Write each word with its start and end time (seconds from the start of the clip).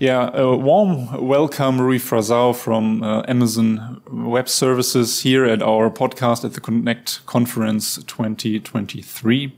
Yeah, 0.00 0.30
a 0.32 0.56
warm 0.56 1.26
welcome, 1.26 1.80
Rui 1.80 1.98
Frazao 1.98 2.54
from 2.54 3.02
uh, 3.02 3.24
Amazon 3.26 4.00
Web 4.08 4.48
Services 4.48 5.22
here 5.22 5.44
at 5.44 5.60
our 5.60 5.90
podcast 5.90 6.44
at 6.44 6.52
the 6.52 6.60
Connect 6.60 7.26
Conference 7.26 7.96
2023. 8.04 9.56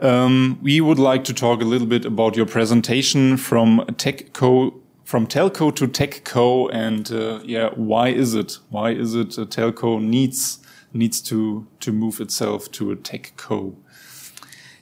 Um, 0.00 0.58
we 0.62 0.80
would 0.80 0.98
like 0.98 1.24
to 1.24 1.34
talk 1.34 1.60
a 1.60 1.66
little 1.66 1.86
bit 1.86 2.06
about 2.06 2.38
your 2.38 2.46
presentation 2.46 3.36
from 3.36 3.80
TechCo, 3.80 4.80
from 5.04 5.26
telco 5.26 5.76
to 5.76 5.86
TechCo, 5.86 6.70
and 6.72 7.12
uh, 7.12 7.40
yeah, 7.44 7.68
why 7.74 8.08
is 8.08 8.32
it? 8.32 8.56
Why 8.70 8.92
is 8.92 9.14
it 9.14 9.36
a 9.36 9.44
telco 9.44 10.00
needs 10.00 10.60
needs 10.94 11.20
to 11.20 11.66
to 11.80 11.92
move 11.92 12.18
itself 12.18 12.72
to 12.72 12.92
a 12.92 12.96
TechCo? 12.96 13.74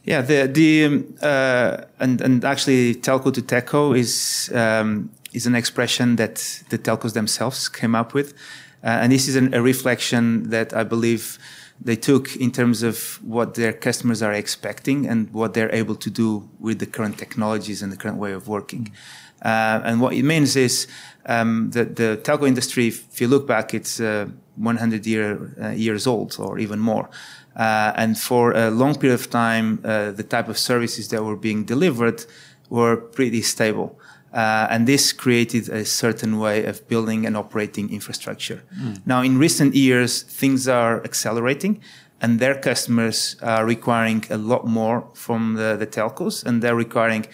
Yeah, 0.08 0.22
the 0.22 0.46
the 0.46 0.86
um, 0.86 1.14
uh, 1.20 1.84
and 2.00 2.22
and 2.22 2.42
actually 2.42 2.94
telco 2.94 3.30
to 3.30 3.42
techco 3.42 3.94
is 3.94 4.50
um, 4.54 5.10
is 5.34 5.46
an 5.46 5.54
expression 5.54 6.16
that 6.16 6.62
the 6.70 6.78
telcos 6.78 7.12
themselves 7.12 7.68
came 7.68 7.94
up 7.94 8.14
with, 8.14 8.32
uh, 8.82 9.02
and 9.02 9.12
this 9.12 9.28
is 9.28 9.36
an, 9.36 9.52
a 9.52 9.60
reflection 9.60 10.48
that 10.48 10.72
I 10.72 10.84
believe 10.84 11.38
they 11.80 11.96
took 11.96 12.34
in 12.36 12.50
terms 12.50 12.82
of 12.82 13.22
what 13.22 13.54
their 13.54 13.72
customers 13.72 14.22
are 14.22 14.32
expecting 14.32 15.06
and 15.06 15.32
what 15.32 15.54
they're 15.54 15.74
able 15.74 15.94
to 15.94 16.10
do 16.10 16.48
with 16.58 16.78
the 16.78 16.86
current 16.86 17.18
technologies 17.18 17.82
and 17.82 17.92
the 17.92 17.96
current 17.96 18.18
way 18.18 18.32
of 18.32 18.48
working. 18.48 18.92
Uh, 19.44 19.80
and 19.84 20.00
what 20.00 20.14
it 20.14 20.24
means 20.24 20.56
is 20.56 20.88
um, 21.26 21.70
that 21.70 21.96
the 21.96 22.20
telco 22.22 22.46
industry, 22.48 22.88
if 22.88 23.20
you 23.20 23.28
look 23.28 23.46
back, 23.46 23.74
it's 23.74 24.00
uh, 24.00 24.26
100 24.56 25.06
year, 25.06 25.54
uh, 25.62 25.68
years 25.68 26.06
old 26.06 26.36
or 26.38 26.58
even 26.58 26.80
more. 26.80 27.08
Uh, 27.54 27.92
and 27.96 28.18
for 28.18 28.52
a 28.52 28.70
long 28.70 28.94
period 28.94 29.14
of 29.14 29.30
time, 29.30 29.80
uh, 29.84 30.10
the 30.10 30.22
type 30.22 30.48
of 30.48 30.58
services 30.58 31.08
that 31.08 31.22
were 31.22 31.36
being 31.36 31.64
delivered 31.64 32.24
were 32.70 32.96
pretty 32.96 33.42
stable. 33.42 33.97
Uh, 34.32 34.66
and 34.70 34.86
this 34.86 35.12
created 35.12 35.68
a 35.70 35.84
certain 35.84 36.38
way 36.38 36.64
of 36.66 36.86
building 36.88 37.24
and 37.24 37.36
operating 37.36 37.90
infrastructure. 37.90 38.62
Mm. 38.78 39.00
Now, 39.06 39.22
in 39.22 39.38
recent 39.38 39.74
years, 39.74 40.22
things 40.22 40.68
are 40.68 41.02
accelerating 41.02 41.80
and 42.20 42.38
their 42.38 42.54
customers 42.54 43.36
are 43.42 43.64
requiring 43.64 44.24
a 44.30 44.36
lot 44.36 44.66
more 44.66 45.08
from 45.14 45.54
the, 45.54 45.76
the 45.78 45.86
telcos 45.86 46.44
and 46.44 46.62
they're 46.62 46.74
requiring 46.74 47.26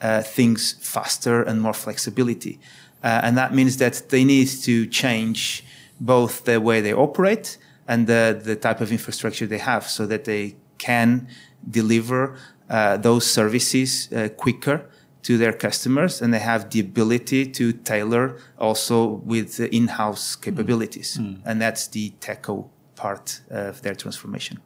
uh, 0.00 0.20
things 0.20 0.72
faster 0.80 1.42
and 1.42 1.60
more 1.60 1.72
flexibility. 1.72 2.58
Uh, 3.02 3.20
and 3.22 3.36
that 3.38 3.54
means 3.54 3.78
that 3.78 4.08
they 4.10 4.24
need 4.24 4.48
to 4.48 4.86
change 4.86 5.64
both 6.00 6.44
the 6.44 6.60
way 6.60 6.80
they 6.80 6.92
operate 6.92 7.56
and 7.88 8.06
the, 8.06 8.38
the 8.42 8.56
type 8.56 8.80
of 8.80 8.90
infrastructure 8.92 9.46
they 9.46 9.58
have 9.58 9.88
so 9.88 10.06
that 10.06 10.24
they 10.24 10.56
can 10.78 11.28
deliver 11.70 12.36
uh, 12.68 12.96
those 12.96 13.24
services 13.24 14.12
uh, 14.12 14.28
quicker 14.36 14.88
to 15.22 15.38
their 15.38 15.52
customers 15.52 16.20
and 16.20 16.34
they 16.34 16.38
have 16.38 16.70
the 16.70 16.80
ability 16.80 17.46
to 17.46 17.72
tailor 17.72 18.36
also 18.58 19.06
with 19.06 19.60
in-house 19.60 20.36
capabilities 20.36 21.18
mm. 21.18 21.40
and 21.44 21.60
that's 21.60 21.86
the 21.88 22.10
techco 22.20 22.68
part 22.96 23.40
of 23.50 23.82
their 23.82 23.94
transformation 23.94 24.60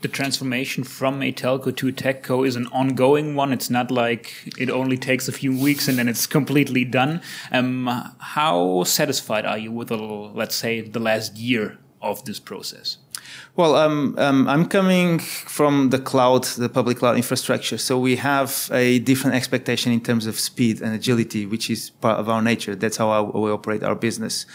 the 0.00 0.08
transformation 0.08 0.84
from 0.84 1.22
a 1.22 1.32
telco 1.32 1.74
to 1.76 1.88
a 1.88 1.92
techco 1.92 2.46
is 2.46 2.54
an 2.56 2.68
ongoing 2.68 3.34
one. 3.34 3.52
It's 3.52 3.68
not 3.68 3.90
like 3.90 4.32
it 4.56 4.70
only 4.70 4.96
takes 4.96 5.26
a 5.26 5.32
few 5.32 5.58
weeks 5.58 5.88
and 5.88 5.98
then 5.98 6.08
it's 6.08 6.26
completely 6.26 6.84
done. 6.84 7.20
Um, 7.50 7.86
how 8.18 8.84
satisfied 8.84 9.44
are 9.44 9.58
you 9.58 9.72
with, 9.72 9.88
the, 9.88 9.96
let's 9.96 10.54
say, 10.54 10.82
the 10.82 11.00
last 11.00 11.36
year 11.36 11.78
of 12.00 12.24
this 12.24 12.38
process? 12.38 12.98
Well, 13.56 13.74
um, 13.74 14.14
um, 14.18 14.48
I'm 14.48 14.66
coming 14.66 15.18
from 15.18 15.90
the 15.90 15.98
cloud, 15.98 16.44
the 16.44 16.68
public 16.68 16.98
cloud 16.98 17.16
infrastructure. 17.16 17.78
So 17.78 17.98
we 17.98 18.16
have 18.16 18.70
a 18.72 18.98
different 19.00 19.36
expectation 19.36 19.92
in 19.92 20.00
terms 20.00 20.26
of 20.26 20.38
speed 20.38 20.80
and 20.80 20.94
agility, 20.94 21.46
which 21.46 21.70
is 21.70 21.90
part 21.90 22.18
of 22.18 22.28
our 22.28 22.42
nature. 22.42 22.74
That's 22.74 22.96
how 22.96 23.24
we 23.24 23.50
operate 23.50 23.82
our 23.82 23.94
business. 23.94 24.46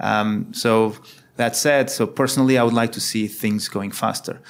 Um, 0.00 0.52
so 0.52 0.96
that 1.36 1.56
said, 1.56 1.90
so 1.90 2.06
personally, 2.06 2.58
I 2.58 2.64
would 2.64 2.74
like 2.74 2.92
to 2.92 3.00
see 3.00 3.26
things 3.28 3.68
going 3.68 3.90
faster. 3.90 4.40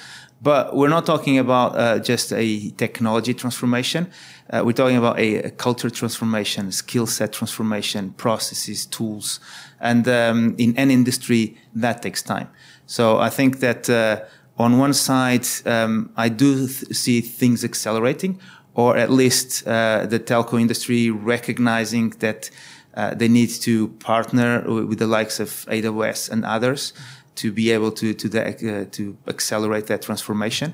But 0.41 0.75
we're 0.75 0.89
not 0.89 1.05
talking 1.05 1.39
about 1.39 1.77
uh, 1.77 1.99
just 1.99 2.31
a 2.31 2.69
technology 2.71 3.33
transformation. 3.33 4.11
Uh, 4.49 4.61
we're 4.65 4.71
talking 4.71 4.97
about 4.97 5.19
a, 5.19 5.43
a 5.43 5.51
culture 5.51 5.89
transformation, 5.89 6.71
skill 6.71 7.05
set 7.05 7.33
transformation, 7.33 8.11
processes, 8.11 8.85
tools. 8.85 9.39
And 9.79 10.07
um, 10.07 10.55
in 10.57 10.75
any 10.77 10.93
industry, 10.93 11.57
that 11.75 12.01
takes 12.01 12.21
time. 12.21 12.49
So 12.85 13.19
I 13.19 13.29
think 13.29 13.59
that 13.59 13.89
uh, 13.89 14.21
on 14.57 14.77
one 14.77 14.93
side, 14.93 15.45
um, 15.65 16.11
I 16.15 16.29
do 16.29 16.67
th- 16.67 16.95
see 16.95 17.21
things 17.21 17.63
accelerating, 17.63 18.39
or 18.73 18.95
at 18.95 19.09
least 19.09 19.67
uh, 19.67 20.05
the 20.05 20.19
telco 20.19 20.59
industry 20.59 21.11
recognizing 21.11 22.11
that 22.19 22.49
uh, 22.95 23.13
they 23.13 23.27
need 23.27 23.49
to 23.49 23.89
partner 23.99 24.63
with 24.65 24.99
the 24.99 25.07
likes 25.07 25.39
of 25.39 25.49
AWS 25.69 26.31
and 26.31 26.43
others 26.45 26.93
to 27.35 27.51
be 27.51 27.71
able 27.71 27.91
to 27.91 28.13
to, 28.13 28.27
the, 28.27 28.41
uh, 28.43 28.85
to 28.91 29.15
accelerate 29.27 29.85
that 29.87 30.01
transformation. 30.01 30.73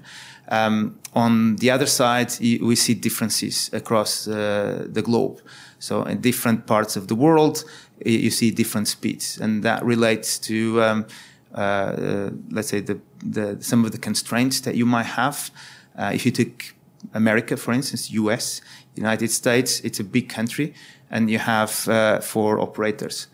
Um, 0.53 0.99
on 1.13 1.55
the 1.57 1.71
other 1.71 1.87
side, 1.87 2.31
we 2.39 2.75
see 2.75 2.93
differences 2.93 3.69
across 3.73 4.27
uh, 4.27 4.85
the 4.87 5.01
globe. 5.01 5.41
So 5.79 6.03
in 6.03 6.21
different 6.21 6.65
parts 6.65 6.95
of 6.95 7.07
the 7.07 7.15
world, 7.15 7.63
you 8.05 8.31
see 8.31 8.51
different 8.51 8.87
speeds, 8.87 9.39
and 9.39 9.63
that 9.63 9.83
relates 9.83 10.39
to 10.39 10.81
um, 10.81 11.05
uh, 11.53 11.57
uh, 11.57 12.29
let's 12.49 12.69
say 12.69 12.79
the, 12.81 12.99
the 13.23 13.57
some 13.61 13.85
of 13.85 13.91
the 13.91 13.97
constraints 13.97 14.61
that 14.61 14.75
you 14.75 14.85
might 14.85 15.05
have. 15.05 15.51
Uh, 15.95 16.11
if 16.13 16.25
you 16.25 16.31
take 16.31 16.73
America, 17.13 17.55
for 17.57 17.73
instance, 17.73 18.09
U.S., 18.11 18.61
United 18.95 19.29
States, 19.29 19.79
it's 19.81 19.99
a 19.99 20.03
big 20.03 20.29
country, 20.29 20.73
and 21.11 21.29
you 21.29 21.37
have 21.37 21.87
uh, 21.87 22.19
four 22.21 22.59
operators 22.59 23.27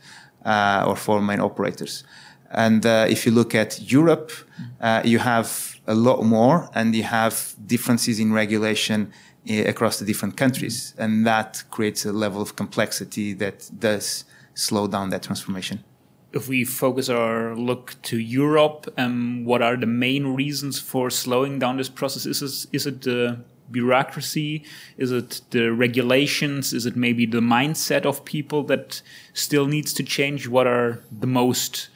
uh, 0.45 0.83
or 0.85 0.95
four 0.97 1.21
main 1.21 1.39
operators. 1.39 2.03
And 2.51 2.83
if 2.85 3.25
you 3.25 3.31
look 3.31 3.53
at 3.53 3.79
Europe, 3.91 4.31
you 5.03 5.19
have 5.19 5.78
a 5.89 5.95
lot 5.95 6.23
more 6.23 6.69
and 6.75 6.95
you 6.95 7.03
have 7.03 7.55
differences 7.65 8.19
in 8.19 8.31
regulation 8.31 9.11
uh, 9.49 9.63
across 9.65 9.97
the 9.99 10.05
different 10.05 10.37
countries. 10.37 10.93
And 10.97 11.25
that 11.25 11.63
creates 11.71 12.05
a 12.05 12.13
level 12.13 12.41
of 12.41 12.55
complexity 12.55 13.33
that 13.33 13.69
does 13.77 14.23
slow 14.53 14.87
down 14.87 15.09
that 15.09 15.23
transformation. 15.23 15.83
If 16.31 16.47
we 16.47 16.63
focus 16.63 17.09
our 17.09 17.55
look 17.55 17.95
to 18.03 18.19
Europe, 18.19 18.93
um, 18.97 19.45
what 19.45 19.63
are 19.63 19.75
the 19.75 19.87
main 19.87 20.35
reasons 20.35 20.79
for 20.79 21.09
slowing 21.09 21.57
down 21.57 21.77
this 21.77 21.89
process? 21.89 22.27
Is 22.27 22.41
it, 22.43 22.75
is 22.75 22.85
it 22.85 23.01
the 23.01 23.39
bureaucracy? 23.71 24.63
Is 24.97 25.11
it 25.11 25.41
the 25.49 25.71
regulations? 25.71 26.71
Is 26.71 26.85
it 26.85 26.95
maybe 26.95 27.25
the 27.25 27.39
mindset 27.39 28.05
of 28.05 28.25
people 28.25 28.63
that 28.63 29.01
still 29.33 29.65
needs 29.65 29.91
to 29.93 30.03
change? 30.03 30.47
What 30.47 30.67
are 30.67 30.99
the 31.11 31.27
most 31.27 31.89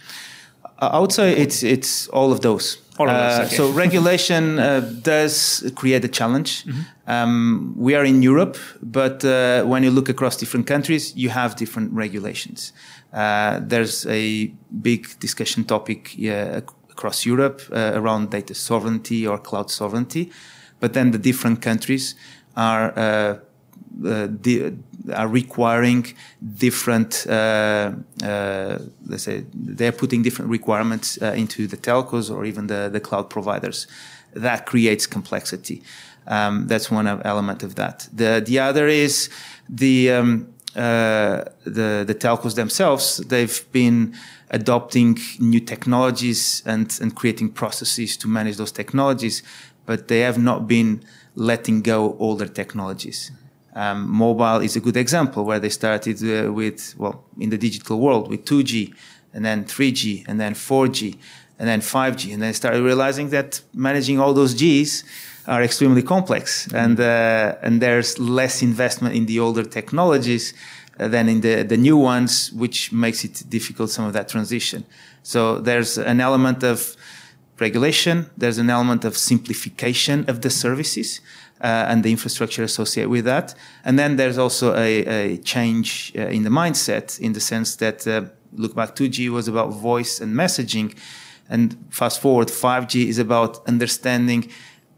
I 0.79 1.00
would 1.00 1.11
say 1.11 1.35
it's 1.35 1.63
it's 1.63 2.07
all 2.09 2.31
of 2.31 2.39
those. 2.39 2.78
All 3.00 3.09
of 3.09 3.16
those 3.16 3.39
uh, 3.39 3.56
so 3.56 3.72
regulation 3.72 4.59
uh, 4.59 4.81
does 5.01 5.72
create 5.75 6.06
a 6.06 6.09
challenge. 6.09 6.66
Mm-hmm. 6.73 6.81
Um, 7.06 7.73
we 7.75 7.95
are 7.95 8.06
in 8.06 8.23
Europe, 8.23 8.57
but 8.81 9.25
uh, 9.25 9.63
when 9.66 9.84
you 9.84 9.91
look 9.91 10.07
across 10.09 10.38
different 10.38 10.67
countries, 10.67 11.13
you 11.16 11.29
have 11.29 11.57
different 11.57 11.91
regulations. 11.91 12.72
Uh, 13.11 13.59
there's 13.61 14.06
a 14.06 14.47
big 14.81 15.07
discussion 15.19 15.66
topic 15.66 16.16
across 16.94 17.25
Europe 17.25 17.61
uh, 17.72 17.91
around 17.95 18.29
data 18.29 18.53
sovereignty 18.53 19.28
or 19.28 19.37
cloud 19.37 19.69
sovereignty, 19.69 20.31
but 20.79 20.93
then 20.93 21.11
the 21.11 21.17
different 21.17 21.61
countries 21.61 22.16
are 22.55 22.93
uh, 22.97 23.37
are 25.13 25.28
requiring 25.28 26.13
different, 26.57 27.25
uh, 27.28 27.91
uh, 28.23 28.79
let's 29.05 29.23
say, 29.23 29.43
they're 29.53 29.91
putting 29.91 30.23
different 30.23 30.49
requirements 30.49 31.22
uh, 31.22 31.34
into 31.35 31.67
the 31.67 31.78
telcos 31.78 32.34
or 32.34 32.45
even 32.45 32.67
the, 32.67 32.90
the 32.91 32.99
cloud 32.99 33.29
providers. 33.29 33.87
That 34.34 34.66
creates 34.66 35.05
complexity. 35.05 35.84
Um, 36.25 36.67
that's 36.67 36.90
one 36.90 37.07
element 37.07 37.63
of 37.63 37.75
that. 37.75 38.07
The 38.13 38.41
the 38.43 38.59
other 38.59 38.87
is 38.87 39.29
the 39.69 40.11
um, 40.11 40.53
uh, 40.75 41.43
the 41.66 42.03
the 42.07 42.16
telcos 42.16 42.55
themselves. 42.55 43.17
They've 43.17 43.72
been 43.72 44.16
adopting 44.49 45.19
new 45.40 45.59
technologies 45.59 46.63
and 46.66 46.97
and 47.01 47.13
creating 47.13 47.49
processes 47.49 48.17
to 48.17 48.28
manage 48.28 48.55
those 48.57 48.72
technologies, 48.72 49.43
but 49.85 50.07
they 50.07 50.22
have 50.22 50.40
not 50.40 50.67
been 50.67 51.03
letting 51.35 51.81
go 51.81 52.16
older 52.19 52.47
technologies. 52.47 53.31
Um, 53.75 54.09
mobile 54.09 54.59
is 54.59 54.75
a 54.75 54.79
good 54.79 54.97
example 54.97 55.46
where 55.46 55.59
they 55.59 55.70
started 55.70 56.17
uh, 56.23 56.52
with, 56.53 56.93
well, 56.97 57.23
in 57.40 57.49
the 57.49 57.58
digital 57.58 57.99
world 57.99 58.29
with 58.29 58.46
2G 58.46 58.93
and 59.34 59.43
then 59.43 59.66
3G 59.66 60.25
and 60.28 60.40
then 60.40 60.53
4G 60.53 61.17
and 61.58 61.67
then 61.67 61.81
5G. 61.81 62.34
And 62.34 62.41
they 62.41 62.53
started 62.53 62.84
realizing 62.84 63.29
that 63.29 63.61
managing 63.73 64.20
all 64.20 64.34
those 64.34 64.53
Gs 64.53 65.03
are 65.47 65.61
extremely 65.61 66.02
complex, 66.02 66.67
and 66.73 66.99
uh, 66.99 67.55
and 67.61 67.81
there's 67.81 68.17
less 68.17 68.61
investment 68.61 69.16
in 69.16 69.25
the 69.25 69.40
older 69.40 69.64
technologies 69.64 70.53
uh, 70.99 71.08
than 71.08 71.28
in 71.28 71.41
the 71.41 71.64
the 71.64 71.78
new 71.78 71.97
ones, 71.97 72.52
which 72.53 72.91
makes 72.91 73.23
it 73.26 73.43
difficult 73.49 73.90
some 73.90 74.05
of 74.05 74.14
that 74.14 74.29
transition. 74.29 74.85
So 75.22 75.59
there's 75.59 75.97
an 75.97 76.22
element 76.22 76.64
of 76.64 76.96
regulation. 77.59 78.29
There's 78.37 78.58
an 78.58 78.69
element 78.69 79.05
of 79.05 79.17
simplification 79.17 80.26
of 80.29 80.41
the 80.41 80.49
services. 80.49 81.22
Uh, 81.64 81.86
and 81.88 82.04
the 82.04 82.12
infrastructure 82.12 82.62
associated 82.62 83.10
with 83.10 83.24
that. 83.24 83.56
And 83.86 83.98
then 83.98 84.18
there's 84.18 84.38
also 84.38 84.76
a, 84.76 85.06
a 85.06 85.38
change 85.38 86.12
uh, 86.14 86.24
in 86.24 86.44
the 86.44 86.50
mindset 86.50 87.18
in 87.22 87.32
the 87.32 87.40
sense 87.40 87.78
that 87.78 88.06
uh, 88.06 88.24
look 88.52 88.76
back 88.76 88.98
2G 88.98 89.30
was 89.30 89.48
about 89.48 89.70
voice 89.70 90.20
and 90.20 90.36
messaging. 90.36 90.94
And 91.48 91.78
fast 91.90 92.22
forward 92.22 92.50
5G 92.50 93.08
is 93.08 93.18
about 93.18 93.66
understanding 93.66 94.50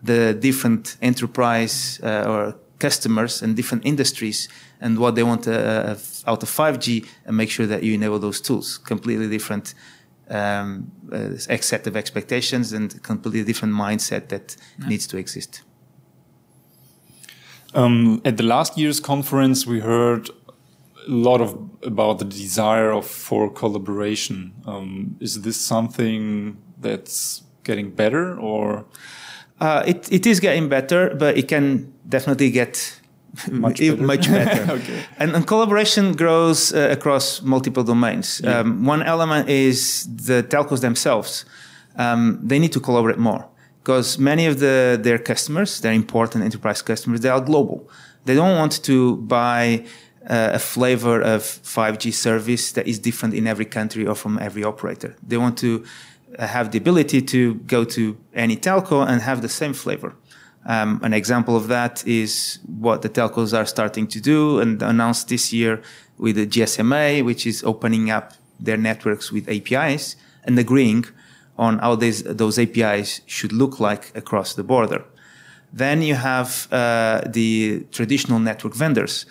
the 0.02 0.34
different 0.34 0.98
enterprise 1.04 2.00
uh, 2.02 2.26
or 2.28 2.56
customers 2.80 3.44
and 3.44 3.56
different 3.56 3.86
industries 3.86 4.50
and 4.82 4.98
what 4.98 5.14
they 5.14 5.24
want 5.24 5.48
uh, 5.48 5.96
out 6.26 6.44
of 6.44 6.50
5G 6.50 7.06
and 7.26 7.38
make 7.38 7.52
sure 7.52 7.68
that 7.68 7.84
you 7.84 7.94
enable 7.94 8.20
those 8.20 8.42
tools. 8.42 8.80
Completely 8.80 9.30
different 9.30 9.76
um, 10.30 10.92
uh, 11.12 11.38
set 11.38 11.88
of 11.88 11.96
expectations 11.96 12.74
and 12.74 13.02
completely 13.04 13.44
different 13.44 13.74
mindset 13.74 14.30
that 14.30 14.56
yeah. 14.80 14.88
needs 14.88 15.08
to 15.08 15.18
exist. 15.18 15.62
Um, 17.76 18.22
at 18.24 18.38
the 18.38 18.44
last 18.44 18.78
year's 18.78 19.00
conference, 19.02 19.68
we 19.68 19.82
heard 19.82 20.30
a 21.08 21.12
lot 21.12 21.42
of 21.42 21.58
about 21.84 22.20
the 22.20 22.26
desire 22.26 22.92
of 22.92 23.06
for 23.06 23.52
collaboration. 23.52 24.54
Um, 24.66 25.18
is 25.20 25.42
this 25.42 25.58
something 25.58 26.58
that's 26.80 27.44
getting 27.64 27.92
better, 27.92 28.40
or 28.40 28.86
uh, 29.60 29.84
it 29.86 30.12
it 30.12 30.26
is 30.26 30.40
getting 30.40 30.70
better, 30.70 31.14
but 31.16 31.38
it 31.38 31.50
can 31.50 31.94
definitely 32.08 32.50
get 32.50 33.02
much 33.52 33.80
better. 33.80 33.98
much 34.14 34.30
better. 34.30 34.72
okay. 34.78 35.04
and, 35.20 35.36
and, 35.36 35.46
collaboration 35.46 36.14
grows 36.14 36.74
uh, 36.74 36.88
across 36.92 37.42
multiple 37.42 37.84
domains. 37.84 38.42
Yeah. 38.42 38.60
Um, 38.60 38.86
one 38.86 39.04
element 39.04 39.50
is 39.50 40.08
the 40.08 40.44
telcos 40.44 40.80
themselves. 40.80 41.46
Um, 41.98 42.40
they 42.42 42.58
need 42.60 42.72
to 42.72 42.80
collaborate 42.80 43.20
more 43.20 43.50
because 43.86 44.18
many 44.18 44.48
of 44.48 44.60
the 44.60 44.98
their 45.00 45.20
customers, 45.20 45.80
their 45.82 45.94
important 45.94 46.44
enterprise 46.44 46.82
customers, 46.82 47.20
they 47.22 47.30
are 47.30 47.40
global. 47.52 47.88
They 48.26 48.34
don't 48.34 48.58
want 48.58 48.84
to 48.84 49.18
buy 49.18 49.86
uh, 50.28 50.60
a 50.60 50.60
flavor 50.60 51.22
of 51.22 51.42
5G 51.78 52.12
service 52.12 52.72
that 52.72 52.88
is 52.88 52.98
different 52.98 53.36
in 53.36 53.46
every 53.46 53.66
country 53.66 54.04
or 54.08 54.16
from 54.16 54.40
every 54.40 54.64
operator. 54.64 55.16
They 55.30 55.38
want 55.38 55.60
to 55.60 55.72
uh, 56.40 56.48
have 56.48 56.72
the 56.72 56.80
ability 56.80 57.22
to 57.34 57.42
go 57.76 57.86
to 57.98 58.18
any 58.34 58.58
telco 58.58 59.08
and 59.08 59.22
have 59.22 59.44
the 59.44 59.50
same 59.62 59.74
flavor. 59.74 60.16
Um, 60.66 61.00
an 61.04 61.14
example 61.14 61.56
of 61.56 61.68
that 61.68 62.04
is 62.08 62.58
what 62.66 63.04
the 63.04 63.10
telcos 63.10 63.54
are 63.54 63.68
starting 63.68 64.08
to 64.08 64.20
do 64.20 64.60
and 64.62 64.82
announced 64.82 65.28
this 65.28 65.54
year 65.54 65.74
with 66.18 66.38
the 66.38 66.48
GSMA, 66.48 67.24
which 67.24 67.46
is 67.46 67.64
opening 67.64 68.10
up 68.10 68.34
their 68.60 68.78
networks 68.78 69.32
with 69.32 69.48
APIs 69.48 70.16
and 70.44 70.58
agreeing 70.58 71.06
on 71.58 71.80
how 71.80 71.96
these, 71.96 72.24
those 72.24 72.60
APIs 72.60 73.22
should 73.26 73.52
look 73.52 73.80
like 73.80 74.12
across 74.16 74.54
the 74.54 74.64
border. 74.64 75.04
Then 75.72 76.02
you 76.02 76.16
have 76.16 76.68
uh, 76.72 77.22
the 77.26 77.86
traditional 77.92 78.40
network 78.40 78.74
vendors 78.74 79.26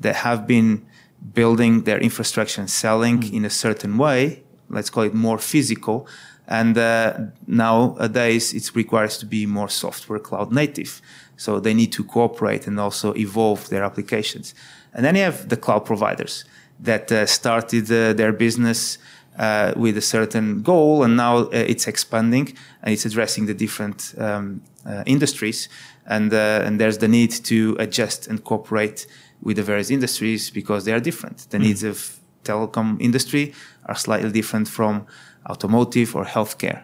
that 0.00 0.16
have 0.16 0.46
been 0.46 0.86
building 1.34 1.84
their 1.84 1.98
infrastructure 1.98 2.60
and 2.60 2.70
selling 2.70 3.20
mm. 3.20 3.32
in 3.32 3.44
a 3.44 3.50
certain 3.50 3.98
way. 3.98 4.42
Let's 4.68 4.90
call 4.90 5.04
it 5.04 5.14
more 5.14 5.38
physical 5.38 6.06
and 6.50 6.76
uh, 6.76 7.16
nowadays 7.46 8.52
it 8.52 8.74
requires 8.74 9.16
to 9.18 9.26
be 9.26 9.46
more 9.46 9.68
software 9.68 10.18
cloud 10.18 10.52
native. 10.52 11.00
So 11.36 11.60
they 11.60 11.72
need 11.72 11.92
to 11.92 12.04
cooperate 12.04 12.66
and 12.66 12.78
also 12.78 13.14
evolve 13.14 13.68
their 13.68 13.84
applications. 13.84 14.52
And 14.92 15.04
then 15.04 15.14
you 15.14 15.22
have 15.22 15.48
the 15.48 15.56
cloud 15.56 15.84
providers 15.84 16.44
that 16.80 17.12
uh, 17.12 17.24
started 17.26 17.84
uh, 17.90 18.12
their 18.14 18.32
business 18.32 18.98
uh, 19.40 19.72
with 19.74 19.96
a 19.96 20.02
certain 20.02 20.62
goal, 20.62 21.02
and 21.02 21.16
now 21.16 21.38
uh, 21.38 21.48
it's 21.52 21.86
expanding 21.88 22.46
and 22.82 22.92
it's 22.92 23.06
addressing 23.06 23.46
the 23.46 23.54
different 23.54 24.14
um, 24.18 24.60
uh, 24.84 25.02
industries. 25.06 25.68
And 26.06 26.32
and 26.32 26.78
there's 26.80 26.98
the 26.98 27.08
need 27.08 27.30
to 27.44 27.76
adjust 27.78 28.28
and 28.28 28.42
cooperate 28.44 29.06
with 29.40 29.56
the 29.56 29.62
various 29.62 29.90
industries 29.90 30.50
because 30.50 30.84
they 30.84 30.92
are 30.92 31.00
different. 31.00 31.46
The 31.50 31.58
mm. 31.58 31.62
needs 31.62 31.82
of 31.84 32.20
telecom 32.44 33.00
industry 33.00 33.54
are 33.86 33.94
slightly 33.94 34.30
different 34.30 34.68
from 34.68 35.06
automotive 35.48 36.16
or 36.16 36.24
healthcare. 36.24 36.82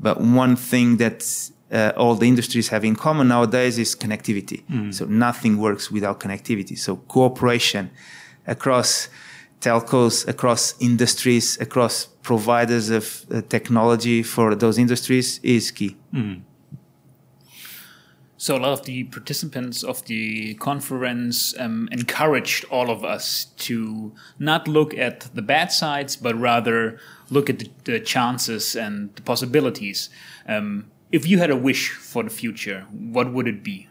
But 0.00 0.20
one 0.20 0.56
thing 0.56 0.98
that 0.98 1.50
uh, 1.72 1.92
all 1.96 2.14
the 2.14 2.26
industries 2.26 2.68
have 2.68 2.84
in 2.84 2.96
common 2.96 3.28
nowadays 3.28 3.78
is 3.78 3.94
connectivity. 3.94 4.62
Mm. 4.66 4.92
So 4.92 5.04
nothing 5.06 5.58
works 5.58 5.90
without 5.90 6.20
connectivity. 6.20 6.76
So 6.78 6.96
cooperation 6.96 7.90
across 8.46 9.08
telcos, 9.60 10.26
across 10.28 10.74
industries, 10.80 11.60
across 11.60 12.06
providers 12.22 12.90
of 12.90 13.26
uh, 13.30 13.42
technology 13.48 14.22
for 14.22 14.54
those 14.54 14.78
industries 14.78 15.40
is 15.42 15.70
key. 15.70 15.96
Mm. 16.12 16.42
So 18.40 18.56
a 18.56 18.60
lot 18.60 18.72
of 18.72 18.84
the 18.84 19.02
participants 19.04 19.82
of 19.82 20.04
the 20.04 20.54
conference 20.54 21.58
um, 21.58 21.88
encouraged 21.90 22.64
all 22.70 22.88
of 22.88 23.04
us 23.04 23.46
to 23.66 24.12
not 24.38 24.68
look 24.68 24.94
at 24.96 25.28
the 25.34 25.42
bad 25.42 25.72
sides, 25.72 26.14
but 26.14 26.36
rather 26.36 27.00
look 27.30 27.50
at 27.50 27.58
the, 27.58 27.70
the 27.82 27.98
chances 27.98 28.76
and 28.76 29.12
the 29.16 29.22
possibilities. 29.22 30.08
Um, 30.46 30.88
if 31.10 31.26
you 31.26 31.38
had 31.38 31.50
a 31.50 31.56
wish 31.56 31.90
for 31.90 32.22
the 32.22 32.30
future, 32.30 32.86
what 32.92 33.32
would 33.32 33.48
it 33.48 33.64
be? 33.64 33.87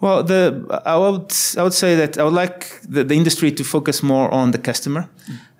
Well, 0.00 0.22
the 0.22 0.82
I 0.84 0.96
would 0.96 1.32
I 1.56 1.62
would 1.62 1.74
say 1.74 1.96
that 1.96 2.18
I 2.18 2.24
would 2.24 2.34
like 2.34 2.80
the, 2.82 3.02
the 3.04 3.14
industry 3.14 3.50
to 3.52 3.64
focus 3.64 4.02
more 4.02 4.30
on 4.30 4.50
the 4.50 4.58
customer. 4.58 5.08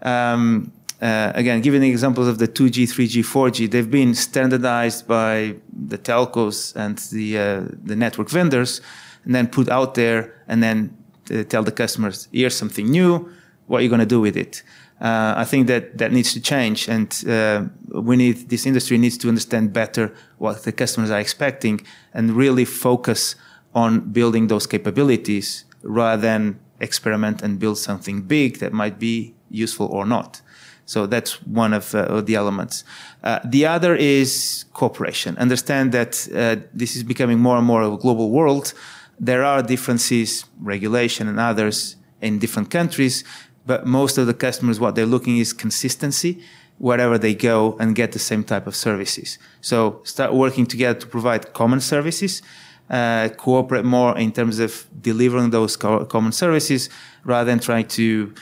Um, 0.03 0.73
uh, 1.01 1.33
again, 1.35 1.61
giving 1.61 1.81
the 1.81 1.91
examples 1.91 2.27
of 2.27 2.39
the 2.39 2.49
2G, 2.49 2.85
3G, 2.85 3.23
4G, 3.23 3.71
they've 3.71 3.91
been 3.91 4.15
standardized 4.15 5.07
by 5.07 5.55
the 5.89 5.99
telcos 5.99 6.75
and 6.75 6.99
the 7.13 7.39
uh, 7.39 7.63
the 7.85 7.97
network 7.97 8.29
vendors, 8.31 8.81
and 9.25 9.35
then 9.35 9.47
put 9.47 9.69
out 9.69 9.95
there, 9.95 10.35
and 10.49 10.63
then 10.63 10.97
uh, 11.31 11.43
tell 11.45 11.63
the 11.63 11.73
customers, 11.73 12.29
"Here's 12.33 12.57
something 12.57 12.91
new. 12.91 13.31
What 13.67 13.81
are 13.81 13.83
you 13.83 13.89
going 13.89 14.01
to 14.01 14.07
do 14.07 14.21
with 14.21 14.37
it?" 14.37 14.63
Uh, 15.01 15.35
I 15.37 15.45
think 15.45 15.67
that 15.67 15.99
that 15.99 16.13
needs 16.13 16.33
to 16.33 16.41
change, 16.41 16.89
and 16.89 17.25
uh, 17.27 17.65
we 18.03 18.17
need 18.17 18.49
this 18.49 18.67
industry 18.67 18.99
needs 18.99 19.19
to 19.19 19.29
understand 19.29 19.73
better 19.73 20.15
what 20.39 20.63
the 20.65 20.73
customers 20.73 21.11
are 21.11 21.21
expecting, 21.21 21.81
and 22.15 22.33
really 22.33 22.65
focus 22.65 23.37
on 23.77 24.01
building 24.01 24.49
those 24.49 24.67
capabilities 24.67 25.67
rather 25.83 26.23
than 26.23 26.59
experiment 26.81 27.43
and 27.43 27.59
build 27.59 27.79
something 27.79 28.23
big 28.23 28.59
that 28.59 28.73
might 28.73 28.99
be 28.99 29.35
useful 29.51 29.87
or 29.87 30.07
not. 30.07 30.41
So 30.87 31.07
that's 31.07 31.43
one 31.43 31.73
of 31.75 31.95
uh, 31.95 32.21
the 32.23 32.37
elements. 32.37 32.85
Uh, 33.23 33.41
the 33.45 33.67
other 33.67 33.95
is 33.95 34.65
cooperation. 34.73 35.37
Understand 35.37 35.93
that 35.93 36.27
uh, 36.35 36.67
this 36.73 36.97
is 36.97 37.03
becoming 37.03 37.39
more 37.39 37.59
and 37.59 37.67
more 37.67 37.83
of 37.83 37.93
a 37.93 37.97
global 37.99 38.31
world. 38.31 38.73
There 39.21 39.45
are 39.45 39.63
differences, 39.63 40.47
regulation 40.61 41.29
and 41.29 41.39
others 41.39 41.97
in 42.23 42.39
different 42.39 42.71
countries, 42.71 43.25
but 43.67 43.85
most 43.85 44.17
of 44.17 44.27
the 44.27 44.35
customers, 44.35 44.81
what 44.81 44.95
they're 44.95 45.13
looking 45.17 45.39
is 45.39 45.53
consistency 45.53 46.41
wherever 46.79 47.19
they 47.19 47.35
go 47.35 47.77
and 47.81 47.97
get 47.97 48.13
the 48.13 48.19
same 48.19 48.45
type 48.45 48.67
of 48.67 48.77
services. 48.77 49.39
So 49.61 50.01
start 50.05 50.33
working 50.35 50.67
together 50.67 50.99
to 51.01 51.07
provide 51.07 51.53
common 51.53 51.81
services, 51.81 52.43
uh, 52.91 53.29
cooperate 53.37 53.85
more 53.85 54.17
in 54.17 54.33
terms 54.33 54.59
of 54.59 54.87
delivering 55.01 55.51
those 55.51 55.77
co- 55.77 56.05
common 56.05 56.33
services 56.33 56.89
rather 57.25 57.51
than 57.51 57.59
trying 57.59 57.87
to 57.89 58.33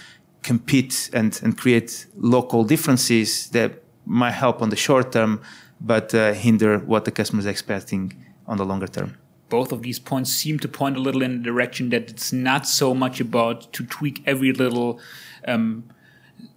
compete 0.42 1.10
and, 1.12 1.40
and 1.42 1.56
create 1.56 2.06
local 2.16 2.64
differences 2.64 3.48
that 3.50 3.82
might 4.04 4.32
help 4.32 4.60
on 4.60 4.68
the 4.68 4.76
short 4.76 5.12
term, 5.12 5.40
but 5.80 6.14
uh, 6.14 6.32
hinder 6.34 6.78
what 6.80 7.04
the 7.04 7.10
customer 7.10 7.40
is 7.40 7.46
expecting 7.46 8.12
on 8.46 8.58
the 8.58 8.64
longer 8.64 8.86
term. 8.86 9.16
Both 9.48 9.72
of 9.72 9.82
these 9.82 9.98
points 9.98 10.30
seem 10.30 10.58
to 10.60 10.68
point 10.68 10.96
a 10.96 11.00
little 11.00 11.22
in 11.22 11.38
the 11.38 11.44
direction 11.44 11.90
that 11.90 12.10
it's 12.10 12.32
not 12.32 12.66
so 12.66 12.94
much 12.94 13.20
about 13.20 13.72
to 13.72 13.84
tweak 13.84 14.22
every 14.26 14.52
little 14.52 15.00
um, 15.46 15.84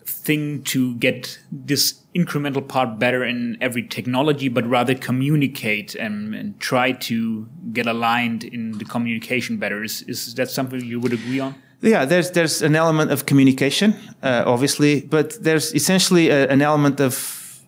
thing 0.06 0.64
to 0.64 0.96
get 0.96 1.40
this 1.52 1.94
incremental 2.18 2.68
part 2.68 3.00
better 3.00 3.24
in 3.24 3.58
every 3.62 3.84
technology, 3.84 4.50
but 4.50 4.66
rather 4.66 4.96
communicate 4.96 5.96
and, 5.96 6.34
and 6.34 6.60
try 6.60 6.92
to 6.92 7.48
get 7.74 7.86
aligned 7.86 8.44
in 8.44 8.78
the 8.80 8.86
communication 8.86 9.58
better. 9.58 9.84
Is, 9.84 10.02
is 10.04 10.34
that 10.36 10.50
something 10.50 10.84
you 10.84 11.00
would 11.00 11.14
agree 11.14 11.40
on? 11.40 11.56
Yeah, 11.82 12.06
there's 12.06 12.32
there's 12.32 12.64
an 12.64 12.76
element 12.76 13.12
of 13.12 13.28
communication, 13.28 13.94
uh, 14.24 14.44
obviously, 14.48 15.02
but 15.02 15.38
there's 15.44 15.76
essentially 15.76 16.30
a, 16.30 16.48
an 16.50 16.62
element 16.62 17.00
of 17.00 17.14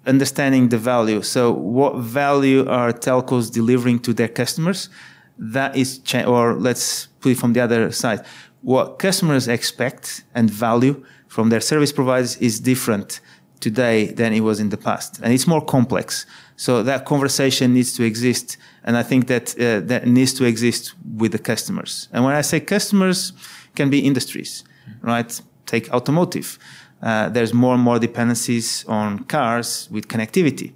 understanding 0.08 0.70
the 0.70 0.80
value. 0.80 1.22
So, 1.22 1.52
what 1.52 1.96
value 1.98 2.68
are 2.68 2.92
telcos 2.92 3.52
delivering 3.52 4.00
to 4.00 4.14
their 4.14 4.28
customers? 4.28 4.90
That 5.38 5.76
is, 5.76 6.00
cha- 6.00 6.26
or 6.26 6.56
let's 6.56 7.08
put 7.22 7.34
it 7.34 7.38
from 7.38 7.54
the 7.54 7.62
other 7.62 7.92
side. 7.92 8.26
What 8.62 8.98
customers 8.98 9.48
expect 9.48 10.24
and 10.34 10.50
value 10.50 11.06
from 11.28 11.50
their 11.50 11.62
service 11.62 11.94
providers 11.94 12.36
is 12.38 12.60
different 12.60 13.22
today 13.60 14.08
than 14.08 14.34
it 14.34 14.42
was 14.42 14.60
in 14.60 14.70
the 14.70 14.78
past, 14.78 15.20
and 15.22 15.34
it's 15.34 15.48
more 15.48 15.62
complex. 15.62 16.26
So 16.56 16.84
that 16.84 17.06
conversation 17.06 17.74
needs 17.74 17.94
to 17.94 18.04
exist, 18.04 18.58
and 18.84 18.98
I 18.98 19.04
think 19.04 19.28
that 19.28 19.56
uh, 19.60 19.80
that 19.88 20.06
needs 20.06 20.34
to 20.34 20.46
exist 20.46 20.94
with 21.18 21.32
the 21.32 21.40
customers. 21.40 22.10
And 22.12 22.24
when 22.26 22.36
I 22.36 22.42
say 22.42 22.60
customers, 22.60 23.34
can 23.76 23.90
be 23.90 24.00
industries, 24.00 24.64
right? 25.02 25.42
Take 25.66 25.90
automotive. 25.94 26.58
Uh, 27.02 27.30
there's 27.30 27.54
more 27.54 27.74
and 27.74 27.84
more 27.84 28.00
dependencies 28.00 28.86
on 28.88 29.24
cars 29.24 29.88
with 29.92 30.08
connectivity. 30.08 30.74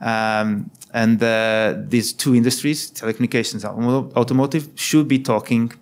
Um, 0.00 0.70
and 0.92 1.22
uh, 1.22 1.74
these 1.88 2.12
two 2.12 2.34
industries, 2.34 2.90
telecommunications, 2.90 3.64
automotive, 4.16 4.68
should 4.74 5.08
be 5.08 5.18
talking 5.18 5.72